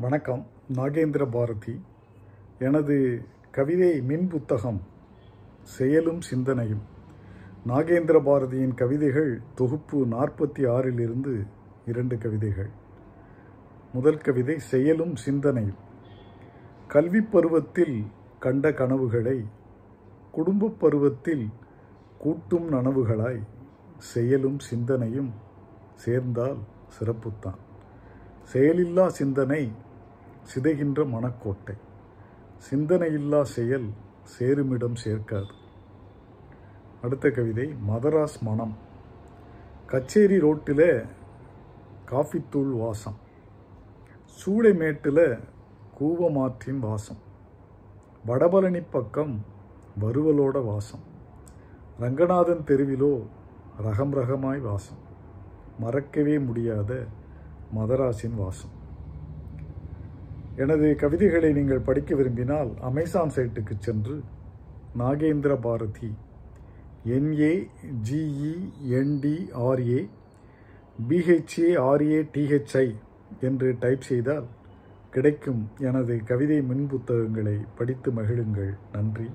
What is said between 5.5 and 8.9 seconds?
செயலும் சிந்தனையும். நாகேந்திர பாரதியின்